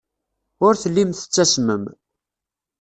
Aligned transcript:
Ur 0.65 0.73
tellim 0.81 1.11
tettasmem. 1.13 1.83